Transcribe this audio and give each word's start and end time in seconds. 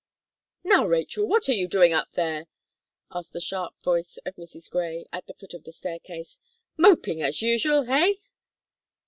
"Now, 0.63 0.87
Rachel, 0.87 1.27
what 1.27 1.47
are 1.47 1.53
you 1.53 1.67
doing 1.67 1.93
up 1.93 2.13
there?" 2.13 2.47
asked 3.11 3.33
the 3.33 3.39
sharp 3.39 3.75
voice 3.83 4.17
of 4.25 4.33
Mrs. 4.35 4.67
Gray, 4.67 5.05
at 5.13 5.27
the 5.27 5.35
foot 5.35 5.53
of 5.53 5.63
the 5.63 5.71
staircase; 5.71 6.39
"moping, 6.75 7.21
as 7.21 7.43
usual! 7.43 7.87
Eh?" 7.87 8.13